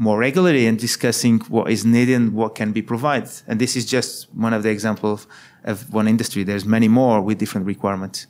more 0.00 0.18
regularly 0.18 0.66
and 0.66 0.78
discussing 0.78 1.40
what 1.40 1.70
is 1.70 1.84
needed 1.84 2.14
and 2.14 2.32
what 2.32 2.54
can 2.54 2.72
be 2.72 2.80
provided. 2.80 3.30
And 3.46 3.60
this 3.60 3.76
is 3.76 3.84
just 3.84 4.32
one 4.34 4.54
of 4.54 4.62
the 4.62 4.70
examples 4.70 5.26
of 5.62 5.92
one 5.92 6.08
industry. 6.08 6.42
There's 6.42 6.64
many 6.64 6.88
more 6.88 7.20
with 7.20 7.36
different 7.36 7.66
requirements. 7.66 8.26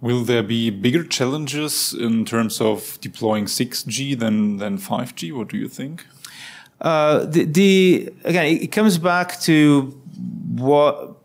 Will 0.00 0.24
there 0.24 0.42
be 0.42 0.70
bigger 0.70 1.04
challenges 1.04 1.92
in 1.92 2.24
terms 2.24 2.58
of 2.58 2.98
deploying 3.02 3.44
6G 3.44 4.18
than, 4.18 4.56
than 4.56 4.78
5G? 4.78 5.30
What 5.36 5.48
do 5.48 5.58
you 5.58 5.68
think? 5.68 6.06
Uh, 6.80 7.26
the, 7.26 7.44
the, 7.44 8.08
again, 8.24 8.46
it, 8.46 8.62
it, 8.62 8.72
comes 8.72 8.96
back 8.96 9.38
to 9.40 9.90
what 10.54 11.16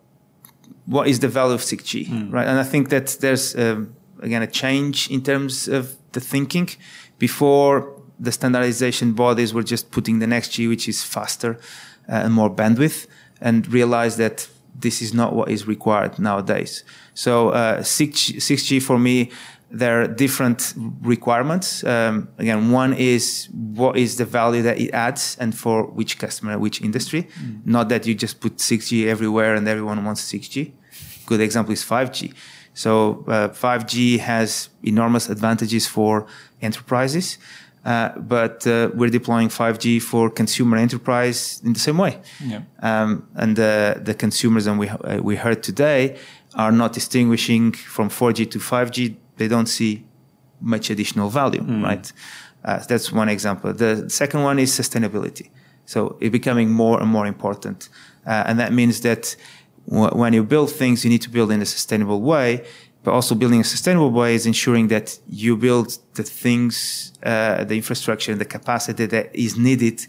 what 0.88 1.08
is 1.08 1.20
the 1.20 1.28
value 1.30 1.54
of 1.54 1.62
6G, 1.62 2.08
mm. 2.08 2.34
right? 2.34 2.48
And 2.48 2.60
I 2.60 2.64
think 2.64 2.90
that 2.90 3.18
there's 3.22 3.56
um, 3.56 3.96
again 4.20 4.42
a 4.42 4.48
change 4.48 5.10
in 5.10 5.22
terms 5.22 5.70
of 5.70 5.96
the 6.12 6.20
thinking. 6.20 6.70
Before 7.18 8.01
the 8.22 8.32
standardization 8.32 9.14
bodies 9.14 9.54
were 9.54 9.64
just 9.64 9.92
putting 9.92 10.20
the 10.20 10.28
next 10.28 10.50
G, 10.54 10.68
which 10.68 10.88
is 10.88 11.04
faster 11.04 11.60
uh, 12.08 12.24
and 12.26 12.34
more 12.34 12.50
bandwidth, 12.50 13.08
and 13.42 13.68
realized 13.68 14.18
that 14.20 14.48
this 14.76 15.02
is 15.02 15.14
not 15.14 15.36
what 15.36 15.50
is 15.50 15.68
required 15.68 16.20
nowadays. 16.20 16.84
So 17.14 17.50
uh, 17.50 17.80
6G, 17.80 18.36
6G 18.38 18.82
for 18.82 19.00
me, 19.00 19.32
there 19.72 20.02
are 20.02 20.08
different 20.08 20.74
requirements. 21.02 21.84
Um, 21.84 22.28
again, 22.38 22.72
one 22.72 22.94
is 22.94 23.50
what 23.52 23.98
is 23.98 24.18
the 24.18 24.26
value 24.26 24.62
that 24.62 24.78
it 24.80 24.92
adds 24.92 25.38
and 25.40 25.58
for 25.58 25.86
which 25.88 26.20
customer, 26.20 26.60
which 26.60 26.82
industry. 26.82 27.24
Mm. 27.24 27.66
Not 27.66 27.90
that 27.90 28.06
you 28.06 28.14
just 28.14 28.40
put 28.40 28.58
6G 28.58 29.08
everywhere 29.08 29.56
and 29.56 29.68
everyone 29.68 30.04
wants 30.06 30.32
6G. 30.32 30.74
Good 31.26 31.40
example 31.40 31.74
is 31.74 31.84
5G. 31.84 32.34
So 32.74 33.26
uh, 33.28 33.50
5G 33.50 34.20
has 34.20 34.70
enormous 34.84 35.30
advantages 35.30 35.88
for 35.88 36.28
enterprises. 36.62 37.38
Uh, 37.84 38.10
but 38.20 38.66
uh, 38.68 38.92
we're 38.94 39.10
deploying 39.10 39.50
5G 39.50 40.02
for 40.02 40.30
consumer 40.30 40.78
enterprise 40.78 41.62
in 41.66 41.74
the 41.74 41.80
same 41.80 41.98
way. 41.98 42.20
Yeah. 42.40 42.62
Um, 42.80 43.28
and 43.36 43.60
uh, 43.60 43.96
the 44.00 44.14
consumers, 44.14 44.68
and 44.68 44.78
we 44.78 44.88
uh, 44.88 45.20
we 45.22 45.36
heard 45.36 45.64
today, 45.64 46.18
are 46.54 46.72
not 46.72 46.94
distinguishing 46.94 47.72
from 47.72 48.10
4G 48.10 48.52
to 48.52 48.60
5G. 48.60 49.16
They 49.38 49.48
don't 49.48 49.66
see 49.68 50.06
much 50.60 50.92
additional 50.92 51.30
value, 51.30 51.62
mm. 51.62 51.84
right? 51.84 52.14
Uh, 52.64 52.78
that's 52.88 53.12
one 53.12 53.30
example. 53.30 53.74
The 53.74 54.08
second 54.10 54.44
one 54.44 54.60
is 54.60 54.72
sustainability. 54.72 55.50
So 55.86 56.18
it's 56.22 56.32
becoming 56.32 56.70
more 56.70 57.02
and 57.02 57.10
more 57.10 57.26
important, 57.26 57.90
and 58.26 58.60
that 58.60 58.72
means 58.72 59.02
that 59.02 59.36
w- 59.90 60.16
when 60.16 60.34
you 60.34 60.44
build 60.44 60.70
things, 60.72 61.04
you 61.04 61.10
need 61.10 61.24
to 61.24 61.32
build 61.32 61.52
in 61.52 61.62
a 61.62 61.66
sustainable 61.66 62.22
way 62.22 62.64
but 63.04 63.12
also 63.12 63.36
building 63.36 63.62
a 63.62 63.64
sustainable 63.64 64.12
way 64.12 64.36
is 64.36 64.46
ensuring 64.46 64.88
that 64.90 65.18
you 65.28 65.58
build 65.58 65.98
the 66.14 66.24
things, 66.24 67.14
uh, 67.24 67.64
the 67.64 67.76
infrastructure 67.76 68.32
and 68.32 68.40
the 68.40 68.46
capacity 68.46 69.06
that 69.08 69.36
is 69.36 69.58
needed 69.58 70.06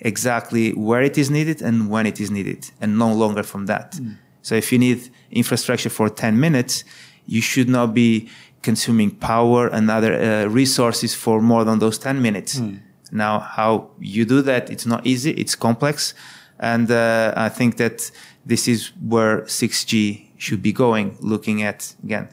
exactly 0.00 0.72
where 0.72 1.02
it 1.02 1.16
is 1.16 1.30
needed 1.30 1.62
and 1.62 1.88
when 1.88 2.06
it 2.06 2.20
is 2.20 2.30
needed 2.30 2.70
and 2.80 2.98
no 2.98 3.12
longer 3.12 3.42
from 3.42 3.66
that. 3.66 3.92
Mm. 3.92 4.16
So 4.42 4.56
if 4.56 4.72
you 4.72 4.78
need 4.78 5.08
infrastructure 5.30 5.90
for 5.90 6.08
10 6.08 6.38
minutes, 6.38 6.84
you 7.26 7.40
should 7.40 7.68
not 7.68 7.94
be 7.94 8.28
consuming 8.62 9.10
power 9.10 9.68
and 9.68 9.90
other 9.90 10.14
uh, 10.14 10.46
resources 10.46 11.14
for 11.14 11.40
more 11.40 11.64
than 11.64 11.78
those 11.78 11.98
10 11.98 12.20
minutes. 12.20 12.58
Mm. 12.58 12.80
Now, 13.12 13.38
how 13.38 13.90
you 14.00 14.24
do 14.24 14.42
that, 14.42 14.70
it's 14.70 14.86
not 14.86 15.06
easy. 15.06 15.30
It's 15.32 15.54
complex. 15.54 16.14
And 16.58 16.90
uh, 16.90 17.34
I 17.36 17.48
think 17.48 17.76
that 17.76 18.10
this 18.44 18.66
is 18.66 18.92
where 19.00 19.42
6G 19.42 20.31
should 20.42 20.62
be 20.62 20.72
going, 20.72 21.16
looking 21.20 21.62
at, 21.62 21.94
again, 22.02 22.28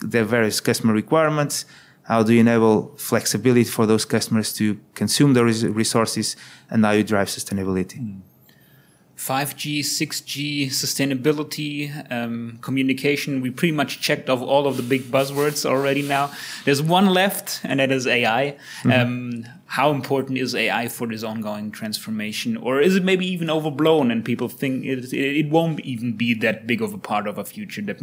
the 0.00 0.24
various 0.24 0.60
customer 0.60 0.92
requirements. 0.92 1.64
How 2.02 2.22
do 2.22 2.32
you 2.34 2.40
enable 2.40 2.94
flexibility 2.96 3.64
for 3.64 3.84
those 3.86 4.04
customers 4.04 4.52
to 4.54 4.78
consume 4.94 5.34
those 5.34 5.64
resources 5.64 6.36
and 6.70 6.84
how 6.84 6.92
you 6.92 7.02
drive 7.02 7.28
sustainability? 7.28 7.98
Mm. 7.98 8.20
5G, 9.16 9.80
6G, 9.80 10.66
sustainability, 10.66 12.12
um, 12.12 12.58
communication. 12.60 13.40
We 13.40 13.50
pretty 13.50 13.72
much 13.72 14.00
checked 14.00 14.28
off 14.28 14.42
all 14.42 14.66
of 14.66 14.76
the 14.76 14.82
big 14.82 15.02
buzzwords 15.04 15.64
already 15.64 16.02
now. 16.02 16.30
There's 16.64 16.82
one 16.82 17.06
left, 17.06 17.60
and 17.64 17.80
that 17.80 17.90
is 17.90 18.06
AI. 18.06 18.56
Mm 18.82 18.90
-hmm. 18.90 19.02
um, 19.02 19.44
how 19.66 19.90
important 19.90 20.38
is 20.38 20.54
AI 20.54 20.88
for 20.88 21.08
this 21.08 21.22
ongoing 21.22 21.70
transformation? 21.70 22.56
Or 22.56 22.80
is 22.80 22.94
it 22.94 23.04
maybe 23.04 23.26
even 23.26 23.50
overblown 23.50 24.10
and 24.10 24.24
people 24.24 24.48
think 24.48 24.84
it, 24.84 25.12
it 25.12 25.48
won't 25.50 25.80
even 25.80 26.12
be 26.12 26.34
that 26.34 26.66
big 26.66 26.82
of 26.82 26.94
a 26.94 26.98
part 26.98 27.26
of 27.26 27.38
a 27.38 27.44
future 27.44 27.82
that 27.82 27.98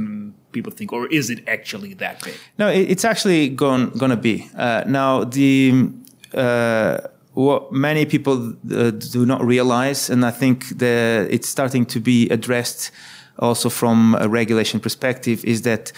people 0.51 0.72
think? 0.72 0.91
Or 0.91 1.08
is 1.08 1.29
it 1.29 1.48
actually 1.48 1.93
that 1.96 2.24
big? 2.24 2.34
No, 2.58 2.67
it's 2.67 3.05
actually 3.05 3.50
going 3.50 3.91
to 4.10 4.17
be. 4.17 4.50
Uh, 4.58 4.84
now, 4.88 5.24
the. 5.24 5.89
Uh, 6.34 6.98
what 7.34 7.72
many 7.72 8.06
people 8.06 8.54
uh, 8.72 8.92
do 8.92 9.25
not 9.25 9.44
realize, 9.44 10.10
and 10.10 10.25
I 10.25 10.32
think 10.32 10.70
that 10.78 11.28
it's 11.32 11.50
starting 11.50 11.86
to 11.88 12.00
be 12.00 12.30
addressed 12.30 12.92
also 13.40 13.70
from 13.70 14.16
a 14.20 14.28
regulation 14.28 14.80
perspective, 14.80 15.44
is 15.44 15.63
that 15.63 15.92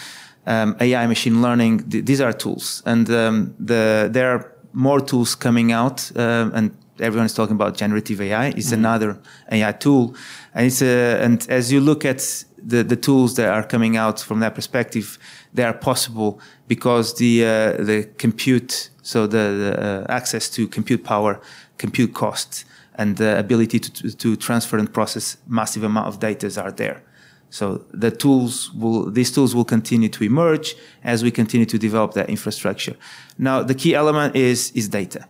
um, 0.48 0.76
AI, 0.80 1.08
machine 1.08 1.42
learning, 1.42 1.90
th 1.90 2.06
these 2.06 2.22
are 2.22 2.34
tools, 2.34 2.84
and 2.86 3.10
um, 3.10 3.54
the, 3.60 4.10
there 4.12 4.30
are 4.32 4.52
more 4.74 5.02
tools 5.02 5.36
coming 5.36 5.72
out, 5.72 6.12
uh, 6.16 6.50
and 6.54 6.72
everyone 7.00 7.26
is 7.26 7.34
talking 7.34 7.56
about 7.56 7.78
generative 7.78 8.22
AI. 8.22 8.48
It's 8.50 8.68
mm 8.68 8.74
-hmm. 8.74 8.86
another 8.86 9.18
AI 9.52 9.74
tool, 9.74 10.14
and 10.54 10.66
it's 10.66 10.82
a, 10.82 11.24
and 11.26 11.50
as 11.50 11.70
you 11.70 11.84
look 11.84 12.06
at 12.06 12.46
the, 12.66 12.84
the 12.84 12.96
tools 12.96 13.36
that 13.36 13.50
are 13.50 13.64
coming 13.64 13.96
out 13.96 14.20
from 14.20 14.40
that 14.40 14.56
perspective, 14.56 15.18
they 15.54 15.64
are 15.64 15.74
possible 15.74 16.40
because 16.68 17.16
the 17.16 17.46
uh, 17.46 17.84
the 17.84 18.10
compute 18.18 18.90
so 19.06 19.28
the, 19.28 19.38
the 19.38 19.84
uh, 19.84 20.06
access 20.10 20.50
to 20.50 20.68
compute 20.68 21.04
power, 21.04 21.40
compute 21.78 22.16
cost, 22.16 22.66
and 22.96 23.18
the 23.18 23.38
ability 23.38 23.80
to, 23.80 24.16
to 24.16 24.36
transfer 24.36 24.80
and 24.80 24.92
process 24.92 25.38
massive 25.48 25.84
amount 25.84 26.08
of 26.08 26.20
data 26.20 26.48
are 26.60 26.72
there. 26.72 27.04
So 27.52 27.86
the 27.92 28.10
tools 28.10 28.74
will, 28.74 29.12
these 29.12 29.32
tools 29.32 29.54
will 29.54 29.64
continue 29.64 30.10
to 30.10 30.24
emerge 30.24 30.76
as 31.04 31.24
we 31.24 31.30
continue 31.30 31.68
to 31.68 31.78
develop 31.78 32.14
that 32.14 32.30
infrastructure. 32.30 32.96
Now, 33.38 33.62
the 33.62 33.76
key 33.76 33.94
element 33.94 34.36
is, 34.36 34.72
is 34.72 34.90
data. 34.90 35.28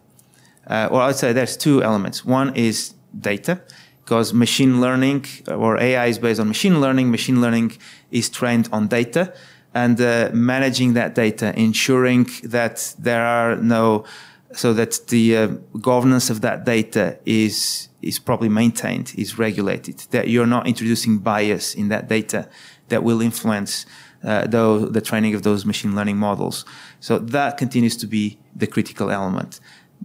Uh, 0.67 0.87
or 0.89 1.01
I'd 1.01 1.17
say 1.17 1.33
there's 1.33 1.57
two 1.57 1.83
elements. 1.83 2.23
One 2.23 2.55
is 2.55 2.93
data, 3.19 3.61
because 4.05 4.35
machine 4.35 4.79
learning 4.79 5.25
or 5.47 5.81
AI 5.81 6.05
is 6.05 6.19
based 6.19 6.39
on 6.39 6.47
machine 6.47 6.79
learning. 6.79 7.09
Machine 7.09 7.41
learning 7.41 7.71
is 8.11 8.29
trained 8.29 8.69
on 8.71 8.87
data 8.87 9.33
and 9.73 9.99
uh, 9.99 10.29
managing 10.31 10.93
that 10.93 11.15
data, 11.15 11.51
ensuring 11.59 12.29
that 12.43 12.93
there 12.99 13.25
are 13.25 13.55
no, 13.55 14.05
so 14.53 14.73
that 14.73 15.07
the 15.07 15.35
uh, 15.35 15.47
governance 15.81 16.29
of 16.29 16.41
that 16.41 16.65
data 16.65 17.17
is 17.25 17.89
is 18.03 18.19
properly 18.19 18.49
maintained, 18.49 19.11
is 19.17 19.39
regulated, 19.39 19.97
that 20.11 20.27
you're 20.27 20.45
not 20.45 20.67
introducing 20.67 21.17
bias 21.17 21.73
in 21.73 21.87
that 21.87 22.07
data 22.07 22.47
that 22.89 23.03
will 23.03 23.19
influence 23.19 23.87
uh, 24.23 24.45
the, 24.45 24.87
the 24.91 25.01
training 25.01 25.33
of 25.33 25.41
those 25.41 25.65
machine 25.65 25.95
learning 25.95 26.17
models. 26.17 26.65
So 26.99 27.17
that 27.17 27.57
continues 27.57 27.97
to 27.97 28.05
be 28.05 28.37
the 28.55 28.67
critical 28.67 29.09
element, 29.09 29.59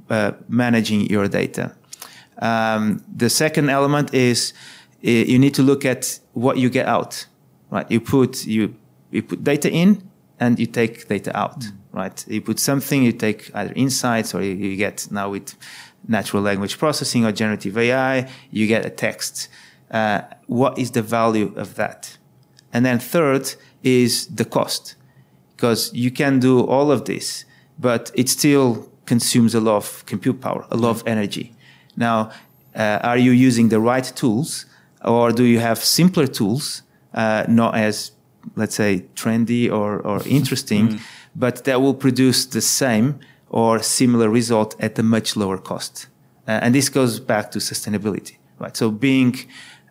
uh, 0.08 0.32
managing 0.48 1.10
your 1.10 1.28
data. 1.28 1.76
Um, 2.40 3.04
the 3.14 3.30
second 3.30 3.70
element 3.70 4.14
is 4.14 4.52
uh, 5.04 5.10
you 5.10 5.38
need 5.38 5.54
to 5.54 5.62
look 5.62 5.84
at 5.84 6.18
what 6.32 6.56
you 6.56 6.70
get 6.70 6.86
out, 6.86 7.26
right? 7.70 7.88
You 7.90 8.00
put 8.00 8.46
you 8.46 8.74
you 9.10 9.22
put 9.22 9.44
data 9.44 9.70
in 9.70 10.10
and 10.40 10.58
you 10.58 10.66
take 10.66 11.06
data 11.06 11.36
out, 11.36 11.60
mm. 11.60 11.72
right? 11.92 12.24
You 12.26 12.40
put 12.40 12.58
something, 12.58 13.02
you 13.02 13.12
take 13.12 13.50
either 13.54 13.72
insights 13.76 14.34
or 14.34 14.42
you, 14.42 14.54
you, 14.54 14.76
get 14.76 15.06
now 15.10 15.28
with 15.30 15.54
natural 16.08 16.42
language 16.42 16.78
processing 16.78 17.26
or 17.26 17.32
generative 17.32 17.76
AI, 17.76 18.28
you 18.50 18.66
get 18.66 18.86
a 18.86 18.90
text. 18.90 19.48
Uh, 19.90 20.22
what 20.46 20.78
is 20.78 20.92
the 20.92 21.02
value 21.02 21.52
of 21.56 21.74
that? 21.74 22.16
And 22.72 22.86
then 22.86 22.98
third 22.98 23.54
is 23.82 24.26
the 24.28 24.44
cost, 24.44 24.94
because 25.56 25.92
you 25.92 26.10
can 26.10 26.38
do 26.38 26.60
all 26.60 26.90
of 26.90 27.04
this, 27.04 27.44
but 27.78 28.10
it 28.14 28.28
still 28.28 28.90
consumes 29.04 29.54
a 29.54 29.60
lot 29.60 29.76
of 29.76 30.06
compute 30.06 30.40
power, 30.40 30.64
a 30.70 30.76
lot 30.76 30.90
of 30.90 31.02
energy. 31.06 31.52
Now, 31.96 32.30
uh, 32.74 33.00
are 33.02 33.18
you 33.18 33.32
using 33.32 33.68
the 33.68 33.80
right 33.80 34.04
tools, 34.14 34.66
or 35.04 35.32
do 35.32 35.44
you 35.44 35.58
have 35.58 35.78
simpler 35.78 36.26
tools, 36.26 36.82
uh, 37.14 37.44
not 37.48 37.74
as 37.74 38.12
let's 38.56 38.74
say 38.74 39.04
trendy 39.14 39.70
or, 39.70 40.00
or 40.00 40.22
interesting, 40.26 40.88
mm. 40.88 41.00
but 41.34 41.64
that 41.64 41.80
will 41.80 41.94
produce 41.94 42.46
the 42.46 42.60
same 42.60 43.18
or 43.48 43.82
similar 43.82 44.28
result 44.28 44.76
at 44.80 44.98
a 44.98 45.02
much 45.02 45.36
lower 45.36 45.58
cost. 45.58 46.06
Uh, 46.46 46.52
and 46.62 46.74
this 46.74 46.88
goes 46.88 47.20
back 47.20 47.50
to 47.50 47.58
sustainability, 47.58 48.36
right? 48.58 48.76
So 48.76 48.90
being 48.90 49.36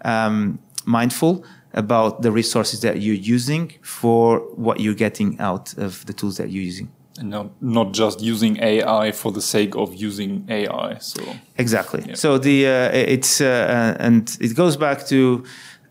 um, 0.04 0.60
mindful 0.86 1.44
about 1.74 2.22
the 2.22 2.32
resources 2.32 2.82
that 2.82 3.02
you're 3.02 3.16
using 3.16 3.74
for 3.82 4.40
what 4.56 4.80
you're 4.80 4.96
getting 4.96 5.40
out 5.40 5.78
of 5.78 6.06
the 6.06 6.14
tools 6.14 6.38
that 6.38 6.50
you're 6.50 6.64
using. 6.64 6.90
And 7.20 7.30
not, 7.30 7.62
not 7.62 7.92
just 7.94 8.22
using 8.22 8.58
AI 8.64 9.12
for 9.12 9.32
the 9.32 9.42
sake 9.42 9.76
of 9.76 9.94
using 9.94 10.46
AI. 10.50 10.98
So 11.00 11.22
exactly. 11.58 12.04
Yeah. 12.08 12.16
So 12.16 12.38
the 12.38 12.68
uh, 12.68 12.90
it's 12.94 13.42
uh, 13.42 13.98
and 14.00 14.38
it 14.40 14.56
goes 14.56 14.78
back 14.78 15.06
to 15.08 15.44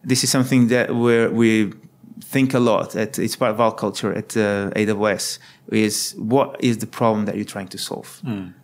this 0.03 0.25
is 0.25 0.31
something 0.31 0.69
that 0.69 0.95
where 0.95 1.31
we 1.31 1.73
think 2.21 2.55
a 2.55 2.59
lot. 2.59 2.97
At, 2.97 3.19
it's 3.19 3.37
part 3.37 3.53
of 3.53 3.61
our 3.61 3.75
culture 3.75 4.13
at 4.13 4.37
uh, 4.37 4.71
AWS. 4.77 5.39
Is 5.71 6.15
what 6.17 6.57
is 6.61 6.79
the 6.79 6.87
problem 6.87 7.27
that 7.27 7.37
you're 7.37 7.53
trying 7.57 7.69
to 7.69 7.79
solve? 7.79 8.21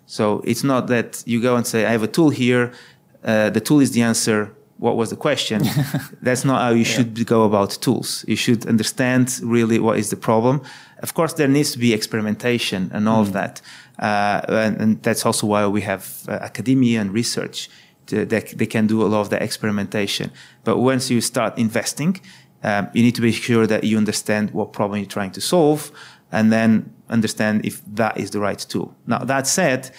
So 0.07 0.41
it's 0.45 0.65
not 0.65 0.87
that 0.87 1.23
you 1.27 1.41
go 1.41 1.57
and 1.57 1.67
say, 1.67 1.85
"I 1.85 1.91
have 1.91 2.03
a 2.03 2.13
tool 2.17 2.31
here. 2.31 2.73
Uh, 3.23 3.51
the 3.51 3.61
tool 3.61 3.81
is 3.81 3.91
the 3.93 4.03
answer." 4.03 4.55
What 4.79 4.97
was 4.97 5.11
the 5.11 5.17
question? 5.17 5.63
That's 6.23 6.45
not 6.45 6.61
how 6.61 6.71
you 6.71 6.85
should 6.85 7.27
go 7.27 7.45
about 7.45 7.71
tools. 7.81 8.25
You 8.27 8.37
should 8.37 8.67
understand 8.67 9.41
really 9.43 9.79
what 9.79 9.99
is 9.99 10.11
the 10.11 10.17
problem. 10.17 10.63
Of 10.99 11.15
course, 11.15 11.35
there 11.35 11.49
needs 11.49 11.73
to 11.73 11.79
be 11.79 11.93
experimentation 11.93 12.91
and 12.93 13.09
all 13.09 13.21
of 13.21 13.33
that, 13.33 13.61
uh, 13.99 14.41
and, 14.49 14.77
and 14.81 15.03
that's 15.03 15.27
also 15.27 15.47
why 15.47 15.67
we 15.67 15.83
have 15.83 16.25
uh, 16.29 16.33
academia 16.33 17.01
and 17.01 17.13
research 17.13 17.69
to, 18.07 18.25
that 18.25 18.59
they 18.59 18.67
can 18.67 18.87
do 18.87 19.03
a 19.03 19.09
lot 19.09 19.21
of 19.21 19.31
the 19.31 19.43
experimentation. 19.43 20.31
But 20.65 20.79
once 20.79 21.11
you 21.11 21.21
start 21.21 21.59
investing, 21.59 22.21
um, 22.63 22.89
you 22.95 23.03
need 23.03 23.15
to 23.17 23.21
be 23.21 23.33
sure 23.33 23.67
that 23.67 23.85
you 23.85 23.99
understand 23.99 24.51
what 24.53 24.73
problem 24.73 24.99
you're 25.01 25.07
trying 25.07 25.33
to 25.33 25.41
solve, 25.41 25.93
and 26.33 26.51
then 26.51 26.93
understand 27.09 27.65
if 27.65 27.83
that 27.95 28.17
is 28.17 28.31
the 28.31 28.41
right 28.41 28.59
tool. 28.59 28.95
Now, 29.07 29.19
that 29.19 29.47
said, 29.47 29.91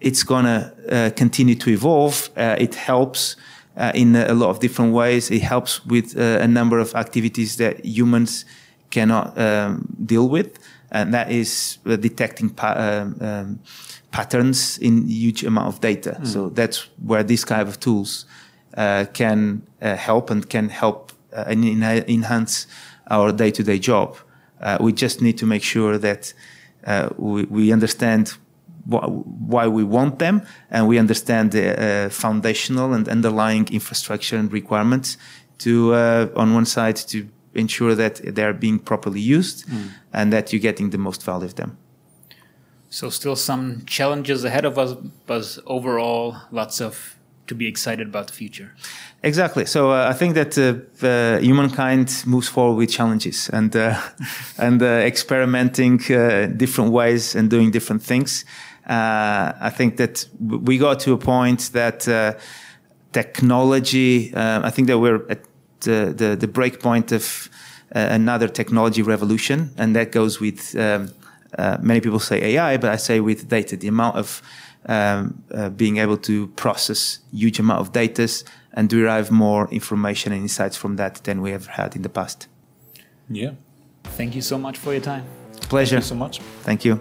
it's 0.00 0.24
going 0.24 0.44
to 0.44 0.74
uh, 0.90 1.10
continue 1.10 1.54
to 1.54 1.70
evolve. 1.70 2.30
Uh, 2.36 2.56
it 2.58 2.74
helps 2.74 3.36
uh, 3.76 3.92
in 3.94 4.16
a 4.16 4.34
lot 4.34 4.50
of 4.50 4.58
different 4.60 4.92
ways. 4.92 5.30
It 5.30 5.42
helps 5.42 5.84
with 5.86 6.16
uh, 6.16 6.38
a 6.40 6.46
number 6.46 6.78
of 6.78 6.94
activities 6.94 7.56
that 7.56 7.84
humans 7.84 8.44
cannot 8.90 9.38
um, 9.38 9.86
deal 10.04 10.28
with, 10.28 10.58
and 10.90 11.12
that 11.14 11.30
is 11.30 11.78
uh, 11.86 11.96
detecting 11.96 12.50
pa- 12.50 12.76
um, 12.76 13.16
um, 13.20 13.58
patterns 14.10 14.78
in 14.78 15.08
huge 15.08 15.44
amount 15.44 15.68
of 15.68 15.80
data. 15.80 16.20
So 16.24 16.50
that's 16.50 16.88
where 17.06 17.24
these 17.24 17.44
kind 17.44 17.68
of 17.68 17.78
tools 17.78 18.26
uh, 18.76 19.06
can 19.12 19.62
uh, 19.80 19.96
help 19.96 20.30
and 20.30 20.48
can 20.48 20.68
help 20.68 21.12
uh, 21.32 21.44
and 21.46 21.64
en- 21.64 22.04
enhance 22.08 22.66
our 23.10 23.32
day-to-day 23.32 23.78
job. 23.78 24.16
Uh, 24.60 24.76
we 24.80 24.92
just 24.92 25.20
need 25.20 25.38
to 25.38 25.46
make 25.46 25.62
sure 25.62 25.98
that 25.98 26.34
uh, 26.86 27.08
we, 27.16 27.44
we 27.44 27.72
understand 27.72 28.36
why 28.84 29.66
we 29.66 29.84
want 29.84 30.18
them 30.18 30.42
and 30.70 30.88
we 30.88 30.98
understand 30.98 31.52
the 31.52 32.06
uh, 32.06 32.08
foundational 32.10 32.92
and 32.92 33.08
underlying 33.08 33.68
infrastructure 33.70 34.36
and 34.36 34.52
requirements 34.52 35.16
to 35.58 35.94
uh, 35.94 36.28
on 36.36 36.54
one 36.54 36.66
side 36.66 36.96
to 36.96 37.28
ensure 37.54 37.94
that 37.94 38.20
they're 38.34 38.54
being 38.54 38.78
properly 38.78 39.20
used 39.20 39.64
and 40.12 40.32
that 40.32 40.52
you're 40.52 40.60
getting 40.60 40.90
the 40.90 40.98
most 40.98 41.22
value 41.22 41.44
of 41.44 41.54
them 41.54 41.76
So 42.92 43.08
still 43.08 43.36
some 43.36 43.84
challenges 43.86 44.44
ahead 44.44 44.66
of 44.66 44.78
us, 44.78 44.92
but 45.26 45.58
overall 45.66 46.36
lots 46.50 46.78
of 46.78 47.16
to 47.46 47.54
be 47.54 47.66
excited 47.66 48.08
about 48.08 48.26
the 48.26 48.32
future. 48.34 48.74
Exactly. 49.22 49.64
So 49.64 49.92
uh, 49.92 50.08
I 50.10 50.12
think 50.12 50.34
that 50.34 50.58
uh, 50.58 51.06
uh, 51.06 51.38
humankind 51.38 52.22
moves 52.26 52.48
forward 52.48 52.76
with 52.76 52.90
challenges 52.90 53.48
and 53.48 53.74
uh, 53.74 53.98
and 54.58 54.82
uh, 54.82 54.86
experimenting 54.86 56.00
uh, 56.10 56.48
different 56.54 56.92
ways 56.92 57.34
and 57.34 57.48
doing 57.48 57.70
different 57.70 58.02
things. 58.02 58.44
Uh, 58.86 59.52
I 59.60 59.70
think 59.70 59.96
that 59.96 60.26
we 60.40 60.78
got 60.78 61.00
to 61.00 61.12
a 61.12 61.18
point 61.18 61.70
that 61.72 62.08
uh, 62.08 62.34
technology. 63.12 64.34
Uh, 64.34 64.60
I 64.64 64.70
think 64.70 64.88
that 64.88 64.98
we're 64.98 65.24
at 65.28 65.44
the 65.80 66.12
the, 66.16 66.36
the 66.36 66.48
break 66.48 66.80
point 66.80 67.12
of 67.12 67.48
uh, 67.94 67.98
another 68.10 68.48
technology 68.48 69.02
revolution, 69.02 69.70
and 69.76 69.94
that 69.96 70.12
goes 70.12 70.40
with. 70.40 70.74
Um, 70.76 71.10
uh, 71.58 71.76
many 71.82 72.00
people 72.00 72.18
say 72.18 72.42
AI, 72.56 72.78
but 72.78 72.90
I 72.90 72.96
say 72.96 73.20
with 73.20 73.46
data, 73.46 73.76
the 73.76 73.86
amount 73.86 74.16
of 74.16 74.40
um, 74.86 75.42
uh, 75.52 75.68
being 75.68 75.98
able 75.98 76.16
to 76.16 76.46
process 76.48 77.18
huge 77.30 77.58
amount 77.58 77.80
of 77.80 77.92
data 77.92 78.26
and 78.72 78.88
derive 78.88 79.30
more 79.30 79.68
information 79.70 80.32
and 80.32 80.42
insights 80.42 80.76
from 80.76 80.96
that 80.96 81.24
than 81.24 81.42
we 81.42 81.50
have 81.50 81.66
had 81.66 81.94
in 81.94 82.02
the 82.02 82.08
past. 82.08 82.48
yeah. 83.28 83.52
Thank 84.04 84.34
you 84.34 84.42
so 84.42 84.58
much 84.58 84.78
for 84.78 84.92
your 84.92 85.00
time. 85.00 85.24
Pleasure. 85.68 85.96
Thank 85.96 86.04
you 86.04 86.08
so 86.08 86.14
much. 86.14 86.40
Thank 86.64 86.84
you. 86.84 87.00